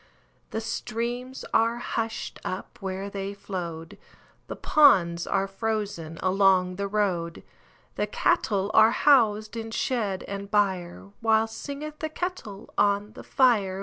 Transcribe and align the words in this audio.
The 0.49 0.61
streams 0.61 1.45
are 1.53 1.77
hushed 1.77 2.39
up 2.43 2.79
where 2.81 3.07
they 3.07 3.35
flowed, 3.35 3.99
The 4.47 4.55
ponds 4.55 5.27
are 5.27 5.47
frozen 5.47 6.17
along 6.23 6.77
the 6.77 6.87
road, 6.87 7.43
The 7.97 8.07
cattle 8.07 8.71
are 8.73 8.89
housed 8.89 9.55
in 9.55 9.69
shed 9.69 10.23
and 10.23 10.49
byreWhile 10.49 11.47
singeth 11.47 11.99
the 11.99 12.09
kettle 12.09 12.73
on 12.79 13.13
the 13.13 13.21
fire. 13.23 13.79